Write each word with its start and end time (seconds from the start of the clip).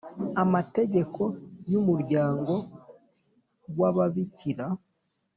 amategeko 0.43 1.21
y 1.71 1.73
umuryango 1.81 2.53
w 3.77 3.79
Ababikira 3.89 4.65